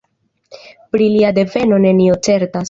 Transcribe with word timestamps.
Pri 0.95 1.09
lia 1.17 1.29
deveno 1.39 1.81
nenio 1.85 2.19
certas. 2.31 2.59